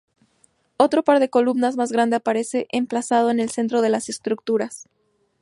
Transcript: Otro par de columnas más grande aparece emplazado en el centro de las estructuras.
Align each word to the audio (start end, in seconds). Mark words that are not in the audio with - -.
Otro 0.77 1.03
par 1.03 1.19
de 1.19 1.29
columnas 1.29 1.77
más 1.77 1.91
grande 1.91 2.15
aparece 2.15 2.65
emplazado 2.71 3.29
en 3.29 3.39
el 3.39 3.51
centro 3.51 3.83
de 3.83 3.89
las 3.89 4.09
estructuras. 4.09 4.89